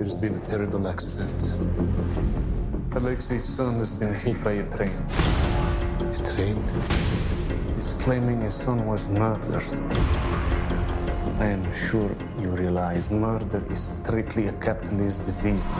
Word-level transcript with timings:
There's 0.00 0.16
been 0.16 0.34
a 0.34 0.46
terrible 0.46 0.88
accident. 0.88 1.52
Alexei's 2.92 3.44
son 3.44 3.74
has 3.80 3.92
been 3.92 4.14
hit 4.14 4.42
by 4.42 4.52
a 4.52 4.70
train. 4.70 4.96
A 6.00 6.22
train? 6.24 6.56
He's 7.74 7.92
claiming 7.92 8.40
his 8.40 8.54
son 8.54 8.86
was 8.86 9.06
murdered. 9.08 9.62
I 11.38 11.48
am 11.48 11.74
sure 11.74 12.16
you 12.38 12.48
realize 12.48 13.12
murder 13.12 13.62
is 13.70 13.92
strictly 14.00 14.46
a 14.46 14.54
capitalist 14.54 15.24
disease. 15.24 15.78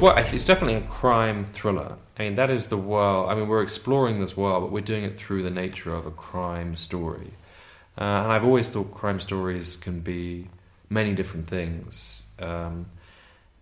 Well, 0.00 0.14
it's 0.16 0.44
definitely 0.44 0.76
a 0.76 0.82
crime 0.82 1.46
thriller. 1.46 1.96
I 2.16 2.22
mean, 2.22 2.36
that 2.36 2.48
is 2.48 2.68
the 2.68 2.78
world. 2.78 3.28
I 3.28 3.34
mean, 3.34 3.48
we're 3.48 3.64
exploring 3.64 4.20
this 4.20 4.36
world, 4.36 4.62
but 4.62 4.70
we're 4.70 4.82
doing 4.82 5.02
it 5.02 5.16
through 5.16 5.42
the 5.42 5.50
nature 5.50 5.92
of 5.92 6.06
a 6.06 6.12
crime 6.12 6.76
story. 6.76 7.32
Uh, 7.98 8.04
and 8.22 8.32
I've 8.32 8.44
always 8.44 8.70
thought 8.70 8.92
crime 8.92 9.18
stories 9.18 9.74
can 9.74 9.98
be 9.98 10.46
many 10.88 11.12
different 11.12 11.48
things. 11.48 12.26
Um, 12.38 12.86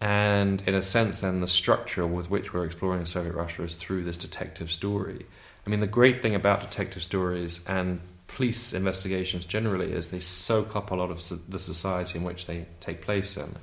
and 0.00 0.62
in 0.66 0.74
a 0.74 0.82
sense, 0.82 1.20
then 1.20 1.40
the 1.40 1.48
structure 1.48 2.06
with 2.06 2.30
which 2.30 2.52
we're 2.52 2.64
exploring 2.64 3.04
Soviet 3.04 3.34
Russia 3.34 3.64
is 3.64 3.76
through 3.76 4.04
this 4.04 4.16
detective 4.16 4.70
story. 4.70 5.26
I 5.66 5.70
mean, 5.70 5.80
the 5.80 5.86
great 5.86 6.22
thing 6.22 6.34
about 6.34 6.60
detective 6.60 7.02
stories 7.02 7.60
and 7.66 8.00
police 8.28 8.72
investigations 8.72 9.44
generally 9.44 9.92
is 9.92 10.10
they 10.10 10.20
soak 10.20 10.76
up 10.76 10.90
a 10.90 10.94
lot 10.94 11.10
of 11.10 11.22
the 11.48 11.58
society 11.58 12.18
in 12.18 12.24
which 12.24 12.46
they 12.46 12.66
take 12.80 13.02
place 13.02 13.36
in. 13.36 13.56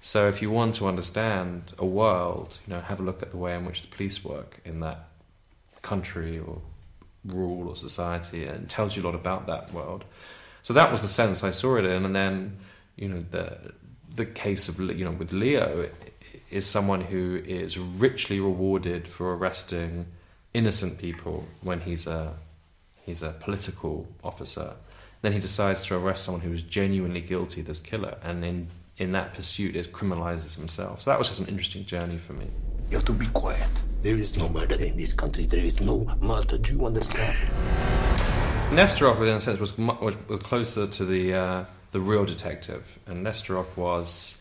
So 0.00 0.28
if 0.28 0.40
you 0.40 0.50
want 0.50 0.76
to 0.76 0.86
understand 0.86 1.72
a 1.78 1.84
world, 1.84 2.58
you 2.66 2.74
know, 2.74 2.80
have 2.80 3.00
a 3.00 3.02
look 3.02 3.22
at 3.22 3.30
the 3.30 3.36
way 3.36 3.54
in 3.54 3.64
which 3.64 3.82
the 3.82 3.88
police 3.88 4.24
work 4.24 4.60
in 4.64 4.80
that 4.80 5.08
country 5.82 6.38
or 6.38 6.60
rule 7.24 7.68
or 7.68 7.76
society, 7.76 8.44
and 8.44 8.68
tells 8.68 8.96
you 8.96 9.02
a 9.02 9.04
lot 9.04 9.14
about 9.14 9.46
that 9.46 9.72
world. 9.72 10.04
So 10.62 10.74
that 10.74 10.90
was 10.90 11.02
the 11.02 11.08
sense 11.08 11.42
I 11.44 11.50
saw 11.50 11.76
it 11.76 11.84
in, 11.84 12.04
and 12.04 12.14
then 12.14 12.58
you 12.96 13.08
know 13.08 13.24
the 13.30 13.72
the 14.16 14.26
case 14.26 14.68
of 14.68 14.80
you 14.80 15.04
know 15.04 15.12
with 15.12 15.32
Leo 15.32 15.88
is 16.50 16.66
someone 16.66 17.00
who 17.00 17.42
is 17.46 17.78
richly 17.78 18.40
rewarded 18.40 19.06
for 19.06 19.34
arresting 19.34 20.06
innocent 20.54 20.98
people 20.98 21.44
when 21.60 21.80
he's 21.80 22.06
a 22.06 22.34
he's 23.02 23.22
a 23.22 23.30
political 23.40 24.06
officer. 24.24 24.74
Then 25.22 25.32
he 25.32 25.38
decides 25.38 25.84
to 25.86 25.96
arrest 25.96 26.24
someone 26.24 26.40
who 26.40 26.52
is 26.52 26.62
genuinely 26.62 27.20
guilty, 27.20 27.62
this 27.62 27.80
killer, 27.80 28.16
and 28.22 28.44
in 28.44 28.68
in 28.98 29.12
that 29.12 29.34
pursuit, 29.34 29.76
it 29.76 29.92
criminalizes 29.92 30.56
himself. 30.56 31.02
So 31.02 31.10
that 31.10 31.18
was 31.18 31.28
just 31.28 31.40
an 31.40 31.46
interesting 31.46 31.84
journey 31.84 32.16
for 32.16 32.32
me. 32.32 32.46
You 32.90 32.96
have 32.96 33.04
to 33.06 33.12
be 33.12 33.26
quiet. 33.28 33.68
There 34.02 34.14
is 34.14 34.38
no 34.38 34.48
murder 34.48 34.80
in 34.80 34.96
this 34.96 35.12
country. 35.12 35.44
There 35.44 35.60
is 35.60 35.80
no 35.80 36.06
murder. 36.20 36.56
Do 36.56 36.72
you 36.72 36.86
understand? 36.86 37.36
Nesterov, 38.70 39.20
in 39.20 39.34
a 39.34 39.40
sense, 39.40 39.58
was, 39.58 39.76
was 39.76 40.16
closer 40.42 40.86
to 40.86 41.04
the 41.04 41.34
uh, 41.34 41.64
the 41.90 42.00
real 42.00 42.24
detective, 42.24 42.98
and 43.06 43.24
Nesterov 43.24 43.76
was. 43.76 44.36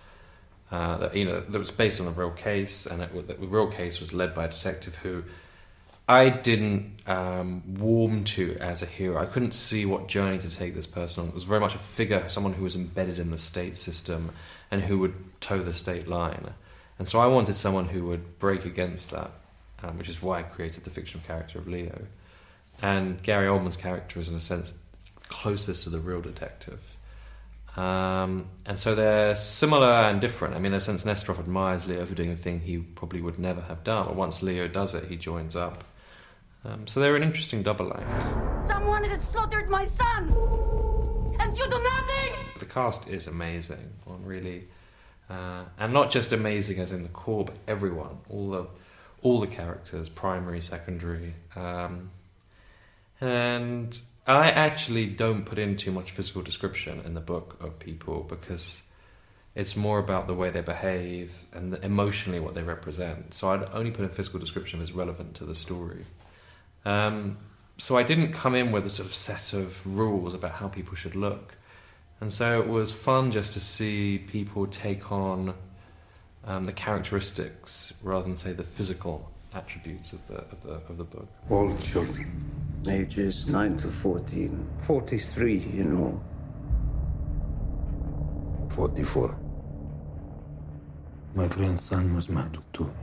Uh, 0.72 1.10
you 1.14 1.24
know, 1.24 1.40
that 1.42 1.60
was 1.60 1.70
based 1.70 2.02
on 2.02 2.08
a 2.08 2.12
real 2.12 2.32
case, 2.32 2.88
and 2.88 3.04
it, 3.04 3.28
the 3.28 3.48
real 3.48 3.68
case 3.68 4.00
was 4.00 4.14
led 4.14 4.34
by 4.34 4.46
a 4.46 4.50
detective 4.50 4.96
who 4.96 5.24
I 6.08 6.30
didn't 6.30 7.02
um, 7.08 7.64
warm 7.80 8.26
to 8.26 8.58
as 8.60 8.84
a 8.84 8.86
hero. 8.86 9.20
I 9.20 9.26
couldn't 9.26 9.54
see 9.54 9.86
what 9.86 10.08
journey 10.08 10.38
to 10.38 10.56
take 10.56 10.76
this 10.76 10.86
person 10.86 11.24
on. 11.24 11.30
It 11.30 11.36
was 11.36 11.46
very 11.46 11.60
much 11.60 11.74
a 11.74 11.80
figure, 11.80 12.30
someone 12.30 12.54
who 12.54 12.64
was 12.64 12.76
embedded 12.76 13.18
in 13.18 13.32
the 13.32 13.40
state 13.40 13.76
system 13.76 14.32
and 14.70 14.82
who 14.82 15.00
would 15.00 15.16
toe 15.42 15.60
the 15.60 15.74
state 15.74 16.08
line. 16.08 16.54
And 17.00 17.08
so 17.08 17.20
I 17.20 17.26
wanted 17.26 17.58
someone 17.58 17.88
who 17.88 18.06
would 18.06 18.38
break 18.38 18.66
against 18.66 19.10
that, 19.12 19.32
um, 19.82 19.98
which 19.98 20.08
is 20.08 20.22
why 20.22 20.40
I 20.40 20.44
created 20.44 20.84
the 20.84 20.92
fictional 20.92 21.26
character 21.26 21.58
of 21.58 21.68
Leo. 21.68 22.06
And 22.84 23.22
Gary 23.24 23.48
Oldman's 23.48 23.78
character 23.78 24.20
is, 24.20 24.30
in 24.30 24.36
a 24.36 24.40
sense, 24.40 24.76
closest 25.28 25.86
to 25.86 25.90
the 25.90 26.00
real 26.00 26.22
detective. 26.22 26.82
Um, 27.78 28.48
and 28.66 28.80
so 28.80 28.96
they're 28.96 29.36
similar 29.36 29.92
and 29.92 30.22
different. 30.22 30.56
I 30.56 30.60
mean, 30.60 30.72
in 30.72 30.78
a 30.78 30.82
sense, 30.82 31.04
Nesterov 31.04 31.40
admires 31.40 31.88
Leo 31.88 32.06
for 32.06 32.16
doing 32.16 32.32
a 32.32 32.36
thing 32.36 32.62
he 32.62 32.78
probably 32.78 33.22
would 33.22 33.38
never 33.38 33.62
have 33.62 33.84
done. 33.84 34.08
But 34.08 34.16
once 34.16 34.42
Leo 34.42 34.68
does 34.68 34.94
it, 34.94 35.06
he 35.06 35.18
joins 35.18 35.56
up. 35.56 35.84
Um, 36.64 36.88
so 36.88 37.00
they're 37.00 37.16
an 37.16 37.24
interesting 37.24 37.62
double 37.64 37.94
act. 37.94 38.68
Someone 38.68 39.04
has 39.04 39.22
slaughtered 39.22 39.70
my 39.70 39.86
son, 39.86 40.24
and 41.40 41.58
you 41.58 41.66
do 41.70 41.84
nothing. 41.84 42.34
The 42.60 42.66
cast 42.66 43.08
is 43.08 43.28
amazing, 43.28 43.94
on 44.08 44.26
really, 44.26 44.68
uh, 45.30 45.66
and 45.78 45.94
not 45.94 46.10
just 46.10 46.32
amazing 46.32 46.80
as 46.80 46.92
in 46.92 47.04
the 47.04 47.10
core, 47.10 47.46
but 47.46 47.56
everyone, 47.68 48.18
all 48.30 48.50
the 48.50 48.68
all 49.22 49.40
the 49.40 49.48
characters, 49.48 50.08
primary, 50.08 50.62
secondary, 50.62 51.34
um, 51.56 52.12
and 53.20 54.00
I 54.28 54.50
actually 54.50 55.06
don't 55.06 55.46
put 55.46 55.60
in 55.60 55.76
too 55.76 55.92
much 55.92 56.12
physical 56.12 56.42
description 56.42 57.02
in 57.06 57.14
the 57.14 57.22
book 57.22 57.58
of 57.62 57.78
people 57.78 58.24
because 58.24 58.82
it's 59.54 59.76
more 59.76 60.00
about 60.00 60.28
the 60.28 60.34
way 60.34 60.50
they 60.50 60.62
behave 60.62 61.32
and 61.54 61.76
emotionally 61.84 62.40
what 62.40 62.56
they 62.56 62.64
represent. 62.64 63.34
So 63.34 63.52
I'd 63.52 63.74
only 63.74 63.92
put 63.92 64.04
in 64.04 64.10
physical 64.10 64.40
description 64.40 64.82
as 64.82 64.92
relevant 64.92 65.36
to 65.36 65.46
the 65.46 65.56
story. 65.56 66.06
Um, 66.86 67.38
so 67.78 67.98
I 67.98 68.04
didn't 68.04 68.34
come 68.34 68.56
in 68.56 68.72
with 68.72 68.86
a 68.86 68.90
sort 68.90 69.08
of 69.08 69.14
set 69.14 69.54
of 69.54 69.86
rules 69.86 70.34
about 70.34 70.52
how 70.52 70.68
people 70.68 70.96
should 70.96 71.16
look. 71.16 71.56
And 72.20 72.34
so 72.34 72.62
it 72.62 72.68
was 72.68 72.92
fun 72.92 73.32
just 73.32 73.54
to 73.54 73.60
see 73.60 74.18
people 74.18 74.66
take 74.68 75.12
on 75.12 75.54
um, 76.46 76.64
the 76.64 76.72
characteristics 76.72 77.94
rather 78.02 78.26
than 78.26 78.38
say 78.38 78.54
the 78.54 78.64
physical 78.64 79.32
attributes 79.54 80.14
of 80.14 80.26
the, 80.28 80.36
of 80.36 80.62
the, 80.62 80.74
of 80.90 80.98
the 80.98 81.04
book. 81.04 81.28
All 81.50 81.76
children, 81.78 82.32
ages 82.88 83.48
9 83.48 83.76
to 83.78 83.88
14. 83.88 84.68
43, 84.84 85.58
you 85.58 85.84
know. 85.84 86.22
44. 88.70 89.40
My 91.36 91.48
friend's 91.48 91.82
son 91.82 92.16
was 92.16 92.30
murdered 92.30 92.64
too. 92.74 92.94